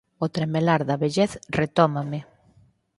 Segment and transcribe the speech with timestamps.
[0.25, 2.19] O tremelar da vellez retómame.